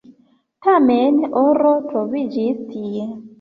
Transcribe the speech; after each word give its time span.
Tamen 0.67 1.19
oro 1.43 1.75
troviĝis 1.91 2.65
tie. 2.73 3.07